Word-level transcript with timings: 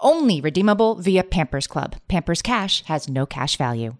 Only 0.00 0.40
redeemable 0.40 0.94
via 0.94 1.24
Pampers 1.24 1.66
Club. 1.66 1.96
Pampers 2.06 2.40
Cash 2.40 2.84
has 2.84 3.08
no 3.08 3.26
cash 3.26 3.56
value. 3.56 3.96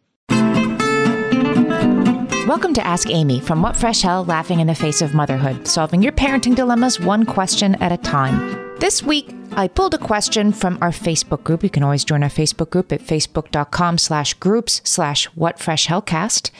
Welcome 2.46 2.72
to 2.74 2.86
Ask 2.86 3.10
Amy 3.10 3.41
from 3.41 3.62
What 3.62 3.77
Fresh 3.77 4.02
Hell 4.02 4.24
Laughing 4.24 4.60
in 4.60 4.69
the 4.69 4.76
Face 4.76 5.02
of 5.02 5.12
Motherhood, 5.12 5.66
solving 5.66 6.00
your 6.00 6.12
parenting 6.12 6.54
dilemmas 6.54 7.00
one 7.00 7.26
question 7.26 7.74
at 7.76 7.91
a 7.91 7.96
time. 7.96 8.76
This 8.78 9.02
week, 9.02 9.34
I 9.52 9.66
pulled 9.66 9.92
a 9.92 9.98
question 9.98 10.52
from 10.52 10.78
our 10.80 10.92
Facebook 10.92 11.42
group. 11.42 11.64
You 11.64 11.70
can 11.70 11.82
always 11.82 12.04
join 12.04 12.22
our 12.22 12.28
Facebook 12.28 12.70
group 12.70 12.92
at 12.92 13.00
facebook.com 13.00 13.98
slash 13.98 14.34
groups 14.34 14.80
slash 14.84 15.28
whatfreshhellcast. 15.30 16.50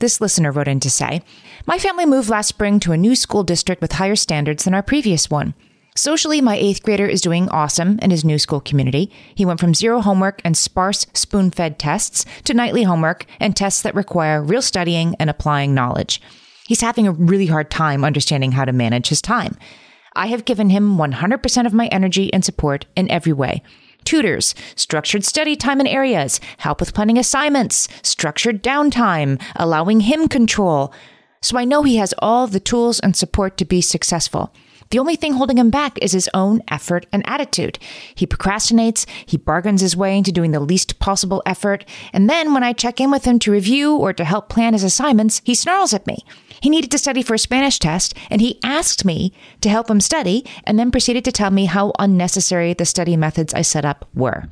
This 0.00 0.20
listener 0.20 0.50
wrote 0.50 0.66
in 0.66 0.80
to 0.80 0.90
say, 0.90 1.22
My 1.66 1.78
family 1.78 2.04
moved 2.04 2.30
last 2.30 2.48
spring 2.48 2.80
to 2.80 2.92
a 2.92 2.96
new 2.96 3.14
school 3.14 3.44
district 3.44 3.80
with 3.80 3.92
higher 3.92 4.16
standards 4.16 4.64
than 4.64 4.74
our 4.74 4.82
previous 4.82 5.30
one. 5.30 5.54
Socially, 5.98 6.40
my 6.40 6.54
eighth 6.54 6.84
grader 6.84 7.08
is 7.08 7.20
doing 7.20 7.48
awesome 7.48 7.98
in 8.00 8.12
his 8.12 8.24
new 8.24 8.38
school 8.38 8.60
community. 8.60 9.10
He 9.34 9.44
went 9.44 9.58
from 9.58 9.74
zero 9.74 10.00
homework 10.00 10.40
and 10.44 10.56
sparse 10.56 11.04
spoon 11.12 11.50
fed 11.50 11.76
tests 11.80 12.24
to 12.44 12.54
nightly 12.54 12.84
homework 12.84 13.26
and 13.40 13.56
tests 13.56 13.82
that 13.82 13.96
require 13.96 14.40
real 14.40 14.62
studying 14.62 15.16
and 15.18 15.28
applying 15.28 15.74
knowledge. 15.74 16.22
He's 16.68 16.82
having 16.82 17.08
a 17.08 17.12
really 17.12 17.46
hard 17.46 17.68
time 17.68 18.04
understanding 18.04 18.52
how 18.52 18.64
to 18.64 18.72
manage 18.72 19.08
his 19.08 19.20
time. 19.20 19.56
I 20.14 20.28
have 20.28 20.44
given 20.44 20.70
him 20.70 20.98
100% 20.98 21.66
of 21.66 21.74
my 21.74 21.88
energy 21.88 22.32
and 22.32 22.44
support 22.44 22.86
in 22.94 23.10
every 23.10 23.32
way 23.32 23.64
tutors, 24.04 24.54
structured 24.76 25.24
study 25.24 25.56
time 25.56 25.80
in 25.80 25.86
areas, 25.88 26.40
help 26.58 26.78
with 26.78 26.94
planning 26.94 27.18
assignments, 27.18 27.88
structured 28.02 28.62
downtime, 28.62 29.42
allowing 29.56 29.98
him 29.98 30.28
control. 30.28 30.94
So 31.40 31.58
I 31.58 31.64
know 31.64 31.82
he 31.82 31.96
has 31.96 32.14
all 32.18 32.46
the 32.46 32.60
tools 32.60 33.00
and 33.00 33.16
support 33.16 33.56
to 33.58 33.64
be 33.64 33.80
successful. 33.80 34.52
The 34.90 34.98
only 34.98 35.16
thing 35.16 35.34
holding 35.34 35.58
him 35.58 35.70
back 35.70 35.98
is 36.00 36.12
his 36.12 36.30
own 36.32 36.62
effort 36.68 37.06
and 37.12 37.22
attitude. 37.28 37.78
He 38.14 38.26
procrastinates, 38.26 39.06
he 39.26 39.36
bargains 39.36 39.82
his 39.82 39.96
way 39.96 40.16
into 40.16 40.32
doing 40.32 40.52
the 40.52 40.60
least 40.60 40.98
possible 40.98 41.42
effort, 41.44 41.84
and 42.12 42.28
then 42.28 42.54
when 42.54 42.64
I 42.64 42.72
check 42.72 43.00
in 43.00 43.10
with 43.10 43.26
him 43.26 43.38
to 43.40 43.52
review 43.52 43.94
or 43.96 44.14
to 44.14 44.24
help 44.24 44.48
plan 44.48 44.72
his 44.72 44.84
assignments, 44.84 45.42
he 45.44 45.54
snarls 45.54 45.92
at 45.92 46.06
me. 46.06 46.24
He 46.62 46.70
needed 46.70 46.90
to 46.92 46.98
study 46.98 47.22
for 47.22 47.34
a 47.34 47.38
Spanish 47.38 47.78
test, 47.78 48.14
and 48.30 48.40
he 48.40 48.60
asked 48.64 49.04
me 49.04 49.34
to 49.60 49.68
help 49.68 49.90
him 49.90 50.00
study, 50.00 50.46
and 50.64 50.78
then 50.78 50.90
proceeded 50.90 51.24
to 51.26 51.32
tell 51.32 51.50
me 51.50 51.66
how 51.66 51.92
unnecessary 51.98 52.72
the 52.72 52.86
study 52.86 53.16
methods 53.16 53.52
I 53.52 53.62
set 53.62 53.84
up 53.84 54.08
were. 54.14 54.48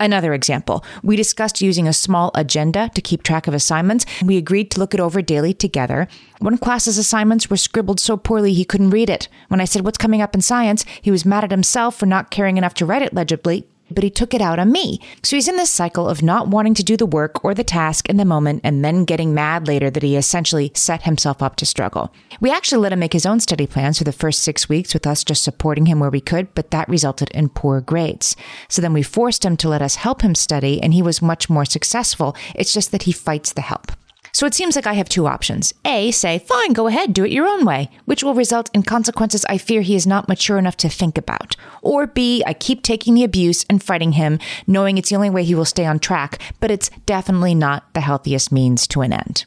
Another 0.00 0.34
example, 0.34 0.84
we 1.02 1.16
discussed 1.16 1.60
using 1.60 1.86
a 1.86 1.92
small 1.92 2.30
agenda 2.34 2.90
to 2.94 3.00
keep 3.00 3.22
track 3.22 3.46
of 3.46 3.54
assignments. 3.54 4.04
We 4.24 4.36
agreed 4.36 4.70
to 4.72 4.80
look 4.80 4.94
it 4.94 5.00
over 5.00 5.22
daily 5.22 5.54
together. 5.54 6.08
One 6.40 6.58
class's 6.58 6.98
assignments 6.98 7.48
were 7.50 7.56
scribbled 7.56 8.00
so 8.00 8.16
poorly 8.16 8.52
he 8.52 8.64
couldn't 8.64 8.90
read 8.90 9.10
it. 9.10 9.28
When 9.48 9.60
I 9.60 9.64
said, 9.64 9.84
What's 9.84 9.98
coming 9.98 10.22
up 10.22 10.34
in 10.34 10.40
science? 10.40 10.84
he 11.02 11.10
was 11.10 11.24
mad 11.24 11.44
at 11.44 11.50
himself 11.50 11.96
for 11.96 12.06
not 12.06 12.30
caring 12.30 12.56
enough 12.56 12.74
to 12.74 12.86
write 12.86 13.02
it 13.02 13.14
legibly 13.14 13.66
but 13.92 14.04
he 14.04 14.10
took 14.10 14.34
it 14.34 14.40
out 14.40 14.58
on 14.58 14.72
me. 14.72 15.00
So 15.22 15.36
he's 15.36 15.48
in 15.48 15.56
this 15.56 15.70
cycle 15.70 16.08
of 16.08 16.22
not 16.22 16.48
wanting 16.48 16.74
to 16.74 16.82
do 16.82 16.96
the 16.96 17.06
work 17.06 17.44
or 17.44 17.54
the 17.54 17.64
task 17.64 18.08
in 18.08 18.16
the 18.16 18.24
moment 18.24 18.62
and 18.64 18.84
then 18.84 19.04
getting 19.04 19.34
mad 19.34 19.68
later 19.68 19.90
that 19.90 20.02
he 20.02 20.16
essentially 20.16 20.72
set 20.74 21.02
himself 21.02 21.42
up 21.42 21.56
to 21.56 21.66
struggle. 21.66 22.12
We 22.40 22.50
actually 22.50 22.82
let 22.82 22.92
him 22.92 22.98
make 22.98 23.12
his 23.12 23.26
own 23.26 23.40
study 23.40 23.66
plans 23.66 23.98
for 23.98 24.04
the 24.04 24.12
first 24.12 24.42
six 24.42 24.68
weeks 24.68 24.94
with 24.94 25.06
us 25.06 25.24
just 25.24 25.42
supporting 25.42 25.86
him 25.86 26.00
where 26.00 26.10
we 26.10 26.20
could, 26.20 26.54
but 26.54 26.70
that 26.70 26.88
resulted 26.88 27.30
in 27.30 27.48
poor 27.48 27.80
grades. 27.80 28.36
So 28.68 28.82
then 28.82 28.92
we 28.92 29.02
forced 29.02 29.44
him 29.44 29.56
to 29.58 29.68
let 29.68 29.82
us 29.82 29.96
help 29.96 30.22
him 30.22 30.34
study 30.34 30.82
and 30.82 30.92
he 30.92 31.02
was 31.02 31.22
much 31.22 31.48
more 31.48 31.64
successful. 31.64 32.36
It's 32.54 32.72
just 32.72 32.90
that 32.92 33.02
he 33.02 33.12
fights 33.12 33.52
the 33.52 33.62
help. 33.62 33.92
So 34.34 34.46
it 34.46 34.54
seems 34.54 34.76
like 34.76 34.86
I 34.86 34.94
have 34.94 35.10
two 35.10 35.26
options. 35.26 35.74
A, 35.84 36.10
say, 36.10 36.38
fine, 36.38 36.72
go 36.72 36.86
ahead, 36.86 37.12
do 37.12 37.24
it 37.24 37.32
your 37.32 37.46
own 37.46 37.66
way, 37.66 37.90
which 38.06 38.24
will 38.24 38.34
result 38.34 38.70
in 38.72 38.82
consequences 38.82 39.44
I 39.44 39.58
fear 39.58 39.82
he 39.82 39.94
is 39.94 40.06
not 40.06 40.26
mature 40.26 40.56
enough 40.56 40.76
to 40.78 40.88
think 40.88 41.18
about. 41.18 41.54
Or 41.82 42.06
B, 42.06 42.42
I 42.46 42.54
keep 42.54 42.82
taking 42.82 43.14
the 43.14 43.24
abuse 43.24 43.66
and 43.68 43.82
fighting 43.82 44.12
him, 44.12 44.38
knowing 44.66 44.96
it's 44.96 45.10
the 45.10 45.16
only 45.16 45.28
way 45.28 45.44
he 45.44 45.54
will 45.54 45.66
stay 45.66 45.84
on 45.84 45.98
track, 45.98 46.40
but 46.60 46.70
it's 46.70 46.88
definitely 47.04 47.54
not 47.54 47.92
the 47.92 48.00
healthiest 48.00 48.50
means 48.50 48.86
to 48.88 49.02
an 49.02 49.12
end. 49.12 49.44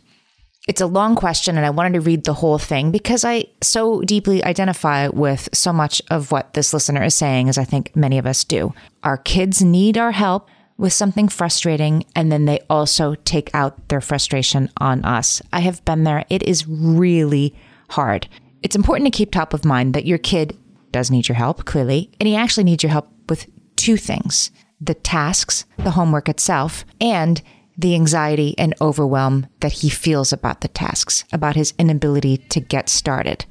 It's 0.68 0.82
a 0.82 0.88
long 0.88 1.16
question, 1.16 1.58
and 1.58 1.66
I 1.66 1.70
wanted 1.70 1.94
to 1.94 2.02
read 2.02 2.24
the 2.24 2.34
whole 2.34 2.58
thing 2.58 2.92
because 2.92 3.24
I 3.24 3.46
so 3.62 4.02
deeply 4.02 4.44
identify 4.44 5.08
with 5.08 5.50
so 5.54 5.72
much 5.72 6.02
of 6.10 6.32
what 6.32 6.54
this 6.54 6.74
listener 6.74 7.04
is 7.04 7.14
saying, 7.14 7.50
as 7.50 7.58
I 7.58 7.66
think 7.66 7.96
many 7.96 8.18
of 8.18 8.26
us 8.26 8.44
do. 8.44 8.74
Our 9.04 9.18
kids 9.18 9.62
need 9.62 9.98
our 9.98 10.12
help 10.12 10.48
with 10.78 10.94
something 10.94 11.28
frustrating 11.28 12.06
and 12.16 12.32
then 12.32 12.46
they 12.46 12.60
also 12.70 13.16
take 13.16 13.54
out 13.54 13.88
their 13.88 14.02
frustration 14.02 14.70
on 14.78 15.04
us. 15.06 15.42
I 15.54 15.60
have 15.62 15.84
been 15.86 16.04
there. 16.04 16.26
It 16.30 16.44
is 16.44 16.68
really 16.68 17.56
hard. 17.90 18.28
It's 18.62 18.76
important 18.76 19.12
to 19.12 19.18
keep 19.18 19.32
top 19.32 19.54
of 19.54 19.66
mind 19.66 19.94
that 19.94 20.06
your 20.06 20.18
kid 20.18 20.58
does 20.92 21.12
need 21.12 21.28
your 21.28 21.36
help, 21.36 21.66
clearly, 21.66 22.10
and 22.20 22.28
he 22.28 22.36
actually 22.36 22.64
needs 22.64 22.84
your 22.84 22.92
help 22.92 23.10
with 23.30 23.48
two 23.76 23.98
things 23.98 24.52
the 24.82 24.94
tasks, 24.94 25.66
the 25.78 25.92
homework 25.92 26.28
itself, 26.28 26.86
and 27.00 27.42
the 27.78 27.96
anxiety 27.96 28.56
and 28.58 28.74
overwhelm 28.82 29.48
that 29.62 29.72
he 29.72 29.90
feels 29.90 30.32
about 30.32 30.62
the 30.62 30.68
tasks, 30.68 31.24
about 31.32 31.56
his 31.56 31.74
inability 31.78 32.38
to 32.38 32.60
get 32.60 32.90
started. 32.90 33.46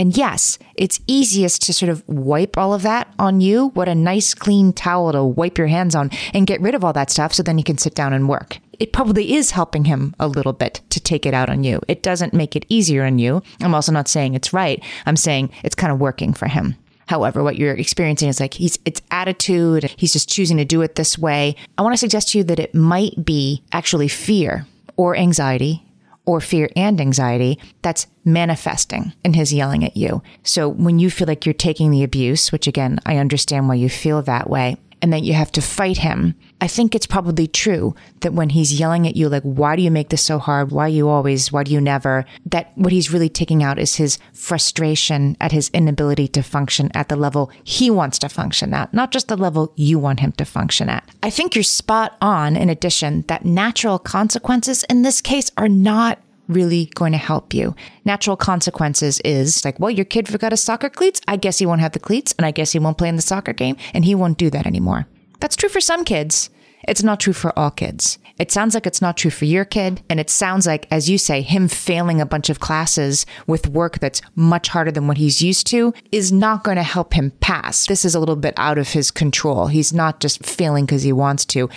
And 0.00 0.16
yes, 0.16 0.58
it's 0.76 0.98
easiest 1.06 1.60
to 1.64 1.74
sort 1.74 1.90
of 1.90 2.02
wipe 2.08 2.56
all 2.56 2.72
of 2.72 2.80
that 2.80 3.12
on 3.18 3.42
you. 3.42 3.68
What 3.74 3.86
a 3.86 3.94
nice 3.94 4.32
clean 4.32 4.72
towel 4.72 5.12
to 5.12 5.22
wipe 5.22 5.58
your 5.58 5.66
hands 5.66 5.94
on 5.94 6.08
and 6.32 6.46
get 6.46 6.62
rid 6.62 6.74
of 6.74 6.82
all 6.82 6.94
that 6.94 7.10
stuff 7.10 7.34
so 7.34 7.42
then 7.42 7.58
you 7.58 7.64
can 7.64 7.76
sit 7.76 7.94
down 7.94 8.14
and 8.14 8.26
work. 8.26 8.60
It 8.78 8.94
probably 8.94 9.34
is 9.34 9.50
helping 9.50 9.84
him 9.84 10.14
a 10.18 10.26
little 10.26 10.54
bit 10.54 10.80
to 10.88 11.00
take 11.00 11.26
it 11.26 11.34
out 11.34 11.50
on 11.50 11.64
you. 11.64 11.82
It 11.86 12.02
doesn't 12.02 12.32
make 12.32 12.56
it 12.56 12.64
easier 12.70 13.04
on 13.04 13.18
you. 13.18 13.42
I'm 13.60 13.74
also 13.74 13.92
not 13.92 14.08
saying 14.08 14.32
it's 14.32 14.54
right. 14.54 14.82
I'm 15.04 15.16
saying 15.16 15.50
it's 15.64 15.74
kind 15.74 15.92
of 15.92 16.00
working 16.00 16.32
for 16.32 16.48
him. 16.48 16.76
However, 17.06 17.42
what 17.42 17.56
you're 17.56 17.74
experiencing 17.74 18.30
is 18.30 18.40
like 18.40 18.54
he's 18.54 18.78
it's 18.86 19.02
attitude, 19.10 19.92
he's 19.98 20.14
just 20.14 20.30
choosing 20.30 20.56
to 20.56 20.64
do 20.64 20.80
it 20.80 20.94
this 20.94 21.18
way. 21.18 21.56
I 21.76 21.82
want 21.82 21.92
to 21.92 21.98
suggest 21.98 22.30
to 22.30 22.38
you 22.38 22.44
that 22.44 22.58
it 22.58 22.74
might 22.74 23.22
be 23.22 23.62
actually 23.70 24.08
fear 24.08 24.64
or 24.96 25.14
anxiety 25.14 25.84
or 26.26 26.40
fear 26.40 26.68
and 26.76 27.00
anxiety 27.00 27.58
that's 27.82 28.06
manifesting 28.24 29.12
in 29.24 29.34
his 29.34 29.52
yelling 29.52 29.84
at 29.84 29.96
you. 29.96 30.22
So 30.42 30.68
when 30.68 30.98
you 30.98 31.10
feel 31.10 31.26
like 31.26 31.46
you're 31.46 31.52
taking 31.52 31.90
the 31.90 32.04
abuse, 32.04 32.52
which 32.52 32.66
again, 32.66 32.98
I 33.06 33.16
understand 33.16 33.68
why 33.68 33.74
you 33.76 33.88
feel 33.88 34.22
that 34.22 34.48
way, 34.48 34.76
and 35.02 35.12
that 35.12 35.22
you 35.22 35.34
have 35.34 35.52
to 35.52 35.62
fight 35.62 35.98
him, 35.98 36.34
I 36.60 36.68
think 36.68 36.94
it's 36.94 37.06
probably 37.06 37.46
true 37.46 37.94
that 38.20 38.34
when 38.34 38.50
he's 38.50 38.78
yelling 38.78 39.06
at 39.06 39.16
you, 39.16 39.28
like, 39.28 39.42
why 39.42 39.76
do 39.76 39.82
you 39.82 39.90
make 39.90 40.10
this 40.10 40.22
so 40.22 40.38
hard? 40.38 40.70
Why 40.70 40.88
you 40.88 41.08
always? 41.08 41.50
Why 41.50 41.64
do 41.64 41.72
you 41.72 41.80
never? 41.80 42.24
That 42.46 42.72
what 42.76 42.92
he's 42.92 43.12
really 43.12 43.28
taking 43.28 43.62
out 43.62 43.78
is 43.78 43.96
his 43.96 44.18
frustration 44.32 45.36
at 45.40 45.52
his 45.52 45.70
inability 45.70 46.28
to 46.28 46.42
function 46.42 46.90
at 46.94 47.08
the 47.08 47.16
level 47.16 47.50
he 47.64 47.90
wants 47.90 48.18
to 48.20 48.28
function 48.28 48.74
at, 48.74 48.92
not 48.92 49.10
just 49.10 49.28
the 49.28 49.36
level 49.36 49.72
you 49.76 49.98
want 49.98 50.20
him 50.20 50.32
to 50.32 50.44
function 50.44 50.88
at. 50.88 51.08
I 51.22 51.30
think 51.30 51.54
you're 51.54 51.64
spot 51.64 52.16
on, 52.20 52.56
in 52.56 52.68
addition, 52.68 53.22
that 53.28 53.44
natural 53.44 53.98
consequences 53.98 54.84
in 54.84 55.02
this 55.02 55.20
case 55.20 55.50
are 55.56 55.68
not 55.68 56.18
really 56.50 56.86
going 56.94 57.12
to 57.12 57.18
help 57.18 57.54
you. 57.54 57.74
Natural 58.04 58.36
consequences 58.36 59.20
is 59.24 59.64
like, 59.64 59.78
well, 59.78 59.90
your 59.90 60.04
kid 60.04 60.28
forgot 60.28 60.52
his 60.52 60.62
soccer 60.62 60.90
cleats. 60.90 61.20
I 61.28 61.36
guess 61.36 61.58
he 61.58 61.66
won't 61.66 61.80
have 61.80 61.92
the 61.92 61.98
cleats 61.98 62.34
and 62.38 62.46
I 62.46 62.50
guess 62.50 62.72
he 62.72 62.78
won't 62.78 62.98
play 62.98 63.08
in 63.08 63.16
the 63.16 63.22
soccer 63.22 63.52
game 63.52 63.76
and 63.94 64.04
he 64.04 64.14
won't 64.14 64.38
do 64.38 64.50
that 64.50 64.66
anymore. 64.66 65.06
That's 65.40 65.56
true 65.56 65.68
for 65.68 65.80
some 65.80 66.04
kids. 66.04 66.50
It's 66.88 67.02
not 67.02 67.20
true 67.20 67.32
for 67.32 67.56
all 67.58 67.70
kids. 67.70 68.18
It 68.38 68.50
sounds 68.50 68.72
like 68.72 68.86
it's 68.86 69.02
not 69.02 69.18
true 69.18 69.30
for 69.30 69.44
your 69.44 69.66
kid. 69.66 70.00
And 70.08 70.18
it 70.18 70.30
sounds 70.30 70.66
like, 70.66 70.86
as 70.90 71.10
you 71.10 71.18
say, 71.18 71.42
him 71.42 71.68
failing 71.68 72.22
a 72.22 72.26
bunch 72.26 72.48
of 72.48 72.58
classes 72.58 73.26
with 73.46 73.68
work 73.68 73.98
that's 73.98 74.22
much 74.34 74.68
harder 74.68 74.90
than 74.90 75.06
what 75.06 75.18
he's 75.18 75.42
used 75.42 75.66
to 75.68 75.92
is 76.10 76.32
not 76.32 76.64
going 76.64 76.78
to 76.78 76.82
help 76.82 77.12
him 77.12 77.32
pass. 77.40 77.86
This 77.86 78.04
is 78.04 78.14
a 78.14 78.20
little 78.20 78.36
bit 78.36 78.54
out 78.56 78.78
of 78.78 78.88
his 78.88 79.10
control. 79.10 79.66
He's 79.66 79.92
not 79.92 80.20
just 80.20 80.44
failing 80.44 80.86
because 80.86 81.02
he 81.02 81.12
wants 81.12 81.44
to. 81.46 81.68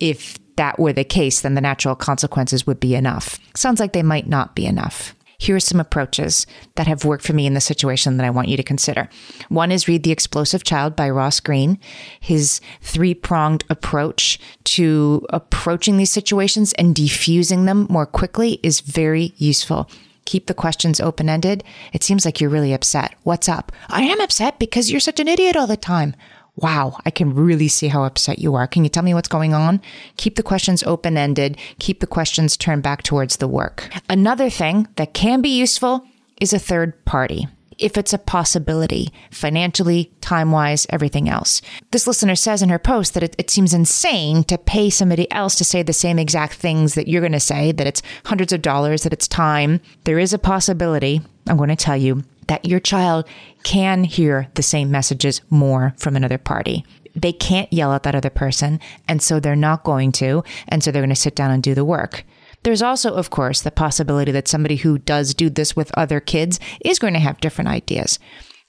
If 0.00 0.36
that 0.56 0.78
were 0.78 0.92
the 0.92 1.04
case, 1.04 1.40
then 1.40 1.54
the 1.54 1.60
natural 1.60 1.94
consequences 1.94 2.66
would 2.66 2.80
be 2.80 2.94
enough. 2.94 3.38
Sounds 3.54 3.80
like 3.80 3.92
they 3.92 4.02
might 4.02 4.28
not 4.28 4.54
be 4.54 4.66
enough 4.66 5.14
here 5.42 5.56
are 5.56 5.60
some 5.60 5.80
approaches 5.80 6.46
that 6.76 6.86
have 6.86 7.04
worked 7.04 7.24
for 7.24 7.32
me 7.32 7.46
in 7.46 7.54
this 7.54 7.64
situation 7.64 8.16
that 8.16 8.24
I 8.24 8.30
want 8.30 8.46
you 8.46 8.56
to 8.56 8.62
consider. 8.62 9.08
One 9.48 9.72
is 9.72 9.88
Read 9.88 10.04
the 10.04 10.12
Explosive 10.12 10.62
Child 10.62 10.94
by 10.94 11.10
Ross 11.10 11.40
Greene. 11.40 11.80
His 12.20 12.60
three 12.80 13.12
pronged 13.12 13.64
approach 13.68 14.38
to 14.64 15.26
approaching 15.30 15.96
these 15.96 16.12
situations 16.12 16.72
and 16.74 16.94
defusing 16.94 17.66
them 17.66 17.88
more 17.90 18.06
quickly 18.06 18.60
is 18.62 18.80
very 18.80 19.34
useful. 19.36 19.90
Keep 20.26 20.46
the 20.46 20.54
questions 20.54 21.00
open 21.00 21.28
ended. 21.28 21.64
It 21.92 22.04
seems 22.04 22.24
like 22.24 22.40
you're 22.40 22.48
really 22.48 22.72
upset. 22.72 23.16
What's 23.24 23.48
up? 23.48 23.72
I 23.88 24.02
am 24.02 24.20
upset 24.20 24.60
because 24.60 24.92
you're 24.92 25.00
such 25.00 25.18
an 25.18 25.26
idiot 25.26 25.56
all 25.56 25.66
the 25.66 25.76
time. 25.76 26.14
Wow, 26.56 26.98
I 27.06 27.10
can 27.10 27.34
really 27.34 27.68
see 27.68 27.88
how 27.88 28.04
upset 28.04 28.38
you 28.38 28.54
are. 28.54 28.66
Can 28.66 28.84
you 28.84 28.90
tell 28.90 29.02
me 29.02 29.14
what's 29.14 29.28
going 29.28 29.54
on? 29.54 29.80
Keep 30.18 30.36
the 30.36 30.42
questions 30.42 30.82
open 30.82 31.16
ended. 31.16 31.56
Keep 31.78 32.00
the 32.00 32.06
questions 32.06 32.56
turned 32.56 32.82
back 32.82 33.02
towards 33.02 33.38
the 33.38 33.48
work. 33.48 33.88
Another 34.10 34.50
thing 34.50 34.86
that 34.96 35.14
can 35.14 35.40
be 35.40 35.48
useful 35.48 36.06
is 36.40 36.52
a 36.52 36.58
third 36.58 37.04
party. 37.06 37.48
If 37.78 37.96
it's 37.96 38.12
a 38.12 38.18
possibility, 38.18 39.08
financially, 39.30 40.12
time 40.20 40.52
wise, 40.52 40.86
everything 40.90 41.28
else. 41.28 41.62
This 41.90 42.06
listener 42.06 42.36
says 42.36 42.62
in 42.62 42.68
her 42.68 42.78
post 42.78 43.14
that 43.14 43.22
it, 43.22 43.34
it 43.38 43.50
seems 43.50 43.72
insane 43.72 44.44
to 44.44 44.58
pay 44.58 44.90
somebody 44.90 45.28
else 45.32 45.56
to 45.56 45.64
say 45.64 45.82
the 45.82 45.92
same 45.94 46.18
exact 46.18 46.54
things 46.54 46.94
that 46.94 47.08
you're 47.08 47.22
going 47.22 47.32
to 47.32 47.40
say, 47.40 47.72
that 47.72 47.86
it's 47.86 48.02
hundreds 48.26 48.52
of 48.52 48.62
dollars, 48.62 49.02
that 49.02 49.12
it's 49.12 49.26
time. 49.26 49.80
There 50.04 50.18
is 50.18 50.34
a 50.34 50.38
possibility, 50.38 51.22
I'm 51.48 51.56
going 51.56 51.70
to 51.70 51.76
tell 51.76 51.96
you, 51.96 52.24
that 52.52 52.66
your 52.66 52.80
child 52.80 53.24
can 53.62 54.04
hear 54.04 54.46
the 54.56 54.62
same 54.62 54.90
messages 54.90 55.40
more 55.48 55.94
from 55.96 56.16
another 56.16 56.36
party. 56.36 56.84
They 57.16 57.32
can't 57.32 57.72
yell 57.72 57.94
at 57.94 58.02
that 58.02 58.14
other 58.14 58.28
person, 58.28 58.78
and 59.08 59.22
so 59.22 59.40
they're 59.40 59.56
not 59.56 59.84
going 59.84 60.12
to, 60.12 60.44
and 60.68 60.84
so 60.84 60.90
they're 60.90 61.00
going 61.00 61.08
to 61.08 61.16
sit 61.16 61.34
down 61.34 61.50
and 61.50 61.62
do 61.62 61.74
the 61.74 61.82
work. 61.82 62.24
There's 62.62 62.82
also, 62.82 63.14
of 63.14 63.30
course, 63.30 63.62
the 63.62 63.70
possibility 63.70 64.32
that 64.32 64.48
somebody 64.48 64.76
who 64.76 64.98
does 64.98 65.32
do 65.32 65.48
this 65.48 65.74
with 65.74 65.96
other 65.96 66.20
kids 66.20 66.60
is 66.84 66.98
going 66.98 67.14
to 67.14 67.20
have 67.20 67.40
different 67.40 67.70
ideas. 67.70 68.18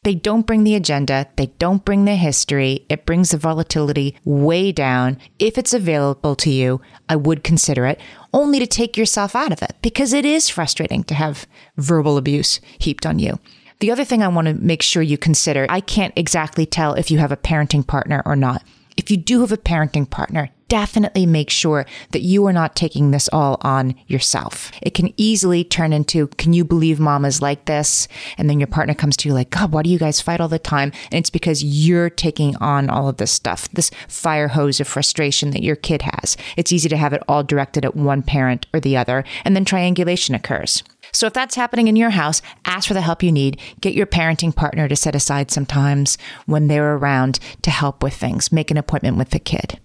They 0.03 0.15
don't 0.15 0.47
bring 0.47 0.63
the 0.63 0.75
agenda. 0.75 1.27
They 1.38 1.47
don't 1.59 1.83
bring 1.83 2.06
the 2.06 2.15
history. 2.15 2.85
It 2.89 3.06
brings 3.06 3.31
the 3.31 3.38
volatility 3.38 4.15
way 4.25 4.71
down. 4.71 5.18
If 5.39 5.57
it's 5.57 5.74
available 5.74 6.35
to 6.38 6.50
you, 6.50 6.81
I 7.07 7.15
would 7.15 7.44
consider 7.44 7.85
it 7.85 8.00
only 8.33 8.59
to 8.59 8.68
take 8.68 8.97
yourself 8.97 9.35
out 9.35 9.53
of 9.53 9.62
it 9.62 9.75
because 9.81 10.12
it 10.12 10.25
is 10.25 10.50
frustrating 10.50 11.03
to 11.06 11.13
have 11.13 11.47
verbal 11.77 12.18
abuse 12.18 12.59
heaped 12.80 13.06
on 13.06 13.19
you. 13.19 13.39
The 13.83 13.91
other 13.91 14.06
thing 14.06 14.24
I 14.24 14.30
want 14.30 14.47
to 14.47 14.53
make 14.53 14.81
sure 14.81 15.03
you 15.03 15.18
consider 15.18 15.65
I 15.68 15.81
can't 15.81 16.13
exactly 16.15 16.65
tell 16.65 16.94
if 16.94 17.12
you 17.12 17.18
have 17.18 17.33
a 17.33 17.35
parenting 17.35 17.85
partner 17.85 18.24
or 18.25 18.38
not. 18.38 18.63
If 18.95 19.12
you 19.12 19.18
do 19.18 19.41
have 19.41 19.51
a 19.51 19.57
parenting 19.57 20.09
partner, 20.09 20.51
definitely 20.69 21.25
make 21.25 21.50
sure 21.50 21.85
that 22.12 22.21
you 22.21 22.45
are 22.45 22.53
not 22.53 22.77
taking 22.77 23.12
this 23.12 23.27
all 23.33 23.57
on 23.59 23.95
yourself. 24.07 24.71
It 24.81 24.94
can 24.94 25.13
easily 25.18 25.65
turn 25.65 25.91
into, 25.91 26.27
can 26.27 26.53
you 26.53 26.63
believe 26.63 26.97
mama's 26.97 27.41
like 27.41 27.65
this? 27.65 28.07
And 28.38 28.50
then 28.50 28.57
your 28.57 28.68
partner 28.68 28.94
comes 28.94 29.18
to 29.18 29.27
you 29.27 29.33
like, 29.33 29.50
God, 29.50 29.74
why 29.74 29.83
do 29.83 29.89
you 29.89 30.00
guys 30.00 30.21
fight 30.21 30.39
all 30.39 30.47
the 30.47 30.59
time? 30.59 30.94
And 31.12 31.19
it's 31.19 31.30
because 31.30 31.62
you're 31.62 32.09
taking 32.09 32.56
on 32.62 32.89
all 32.89 33.09
of 33.09 33.18
this 33.18 33.33
stuff, 33.33 33.69
this 33.71 33.91
fire 34.07 34.47
hose 34.47 34.80
of 34.80 34.88
frustration 34.88 35.51
that 35.51 35.62
your 35.62 35.75
kid 35.75 36.03
has. 36.03 36.38
It's 36.56 36.71
easy 36.71 36.88
to 36.88 36.95
have 36.95 37.12
it 37.12 37.24
all 37.27 37.44
directed 37.44 37.83
at 37.83 37.97
one 37.97 38.21
parent 38.21 38.65
or 38.74 38.80
the 38.80 38.95
other, 38.95 39.25
and 39.44 39.57
then 39.57 39.65
triangulation 39.65 40.35
occurs. 40.35 40.83
So 41.13 41.27
if 41.27 41.33
that's 41.33 41.56
happening 41.56 41.88
in 41.88 41.95
your 41.95 42.10
house, 42.10 42.42
ask 42.65 42.88
for 42.88 42.94
the 42.94 43.01
help 43.01 43.24
you 43.24 43.31
need. 43.31 43.62
Get 43.80 43.94
your 43.94 44.07
parenting 44.07 44.54
partner 44.54 44.88
to 44.88 44.95
set 44.95 45.15
aside 45.15 45.51
some 45.51 45.65
times 45.65 46.18
when 46.48 46.68
they're 46.68 46.95
around 46.95 47.39
to 47.62 47.71
help 47.71 48.04
with 48.04 48.15
things. 48.15 48.51
Make 48.51 48.71
an 48.71 48.77
appointment 48.77 49.18
with 49.18 49.30
the 49.30 49.39
kid. 49.39 49.80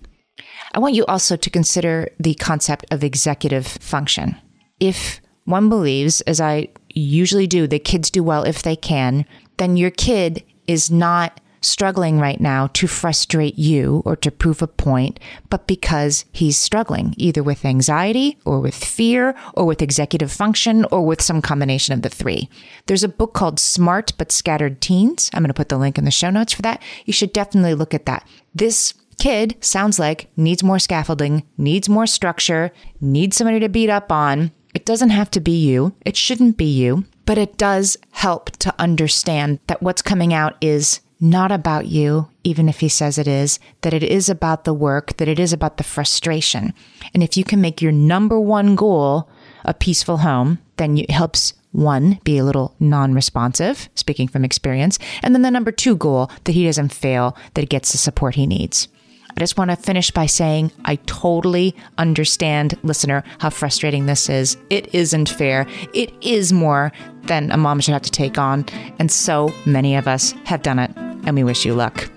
I 0.74 0.78
want 0.80 0.94
you 0.94 1.04
also 1.06 1.36
to 1.36 1.50
consider 1.50 2.08
the 2.18 2.34
concept 2.34 2.86
of 2.90 3.04
executive 3.04 3.66
function. 3.66 4.36
If 4.80 5.20
one 5.44 5.68
believes, 5.68 6.20
as 6.22 6.40
I 6.40 6.68
usually 6.88 7.46
do, 7.46 7.66
that 7.66 7.84
kids 7.84 8.10
do 8.10 8.22
well 8.22 8.44
if 8.44 8.62
they 8.62 8.76
can, 8.76 9.24
then 9.58 9.76
your 9.76 9.90
kid 9.90 10.44
is 10.66 10.90
not 10.90 11.40
struggling 11.60 12.18
right 12.18 12.40
now 12.40 12.68
to 12.68 12.86
frustrate 12.86 13.58
you 13.58 14.02
or 14.04 14.16
to 14.16 14.30
prove 14.30 14.62
a 14.62 14.66
point, 14.66 15.18
but 15.50 15.66
because 15.66 16.24
he's 16.32 16.56
struggling 16.56 17.14
either 17.16 17.42
with 17.42 17.64
anxiety 17.64 18.38
or 18.44 18.60
with 18.60 18.74
fear 18.74 19.34
or 19.54 19.64
with 19.64 19.82
executive 19.82 20.32
function 20.32 20.84
or 20.90 21.04
with 21.04 21.20
some 21.20 21.42
combination 21.42 21.94
of 21.94 22.02
the 22.02 22.08
three. 22.08 22.48
There's 22.86 23.04
a 23.04 23.08
book 23.08 23.34
called 23.34 23.60
Smart 23.60 24.12
but 24.18 24.32
Scattered 24.32 24.80
Teens. 24.80 25.30
I'm 25.32 25.42
going 25.42 25.48
to 25.48 25.54
put 25.54 25.68
the 25.68 25.78
link 25.78 25.98
in 25.98 26.04
the 26.04 26.10
show 26.10 26.30
notes 26.30 26.52
for 26.52 26.62
that. 26.62 26.82
You 27.04 27.12
should 27.12 27.32
definitely 27.32 27.74
look 27.74 27.94
at 27.94 28.06
that. 28.06 28.26
This 28.54 28.94
kid 29.18 29.56
sounds 29.60 29.98
like 29.98 30.28
needs 30.36 30.62
more 30.62 30.78
scaffolding, 30.78 31.44
needs 31.56 31.88
more 31.88 32.06
structure, 32.06 32.72
needs 33.00 33.36
somebody 33.36 33.60
to 33.60 33.68
beat 33.68 33.90
up 33.90 34.10
on. 34.10 34.52
It 34.74 34.84
doesn't 34.84 35.10
have 35.10 35.30
to 35.32 35.40
be 35.40 35.58
you. 35.66 35.94
It 36.04 36.16
shouldn't 36.16 36.56
be 36.56 36.66
you, 36.66 37.04
but 37.26 37.38
it 37.38 37.56
does 37.58 37.96
help 38.10 38.50
to 38.58 38.74
understand 38.78 39.58
that 39.66 39.82
what's 39.82 40.02
coming 40.02 40.32
out 40.32 40.56
is 40.60 41.00
not 41.20 41.50
about 41.50 41.86
you, 41.86 42.28
even 42.44 42.68
if 42.68 42.80
he 42.80 42.88
says 42.88 43.18
it 43.18 43.26
is, 43.26 43.58
that 43.80 43.94
it 43.94 44.02
is 44.02 44.28
about 44.28 44.64
the 44.64 44.74
work, 44.74 45.16
that 45.16 45.28
it 45.28 45.38
is 45.38 45.52
about 45.52 45.76
the 45.76 45.84
frustration. 45.84 46.72
And 47.12 47.22
if 47.22 47.36
you 47.36 47.44
can 47.44 47.60
make 47.60 47.82
your 47.82 47.92
number 47.92 48.38
one 48.38 48.74
goal 48.74 49.28
a 49.64 49.74
peaceful 49.74 50.18
home, 50.18 50.58
then 50.76 50.96
it 50.98 51.10
helps 51.10 51.54
one, 51.72 52.18
be 52.24 52.38
a 52.38 52.44
little 52.44 52.74
non 52.80 53.14
responsive, 53.14 53.88
speaking 53.94 54.28
from 54.28 54.44
experience. 54.44 54.98
And 55.22 55.34
then 55.34 55.42
the 55.42 55.50
number 55.50 55.72
two 55.72 55.96
goal, 55.96 56.30
that 56.44 56.52
he 56.52 56.64
doesn't 56.64 56.92
fail, 56.92 57.36
that 57.54 57.60
he 57.60 57.66
gets 57.66 57.92
the 57.92 57.98
support 57.98 58.34
he 58.34 58.46
needs. 58.46 58.88
I 59.36 59.40
just 59.40 59.56
want 59.56 59.70
to 59.70 59.76
finish 59.76 60.10
by 60.10 60.26
saying 60.26 60.72
I 60.84 60.96
totally 61.06 61.76
understand, 61.96 62.76
listener, 62.82 63.22
how 63.38 63.50
frustrating 63.50 64.06
this 64.06 64.28
is. 64.28 64.56
It 64.70 64.92
isn't 64.92 65.28
fair. 65.28 65.66
It 65.94 66.12
is 66.20 66.52
more 66.52 66.90
than 67.24 67.52
a 67.52 67.56
mom 67.56 67.78
should 67.80 67.92
have 67.92 68.02
to 68.02 68.10
take 68.10 68.36
on. 68.36 68.64
And 68.98 69.12
so 69.12 69.52
many 69.64 69.94
of 69.94 70.08
us 70.08 70.32
have 70.44 70.62
done 70.62 70.80
it, 70.80 70.90
and 71.28 71.36
we 71.36 71.44
wish 71.44 71.64
you 71.64 71.74
luck. 71.74 72.10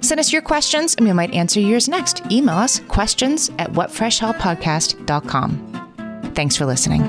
Send 0.00 0.20
us 0.20 0.30
your 0.32 0.42
questions 0.42 0.94
and 0.96 1.06
we 1.06 1.12
might 1.14 1.32
answer 1.32 1.60
yours 1.60 1.88
next. 1.88 2.20
Email 2.30 2.56
us 2.56 2.80
questions 2.80 3.50
at 3.58 3.72
whatfreshhellpodcast.com. 3.72 6.32
Thanks 6.34 6.56
for 6.56 6.66
listening. 6.66 7.02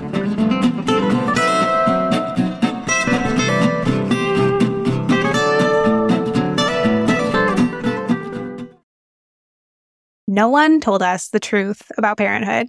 No 10.28 10.50
one 10.50 10.81
told 10.81 11.02
us 11.02 11.30
the 11.30 11.40
truth 11.40 11.81
about 11.97 12.18
parenthood. 12.18 12.68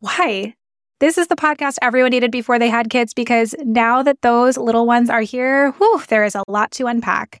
Why? 0.00 0.54
This 1.00 1.18
is 1.18 1.28
the 1.28 1.36
podcast 1.36 1.76
everyone 1.82 2.10
needed 2.10 2.30
before 2.30 2.58
they 2.58 2.68
had 2.68 2.90
kids 2.90 3.14
because 3.14 3.54
now 3.64 4.02
that 4.02 4.20
those 4.22 4.56
little 4.56 4.86
ones 4.86 5.10
are 5.10 5.22
here, 5.22 5.72
whew, 5.72 6.02
there 6.08 6.24
is 6.24 6.34
a 6.34 6.44
lot 6.46 6.70
to 6.72 6.86
unpack. 6.86 7.40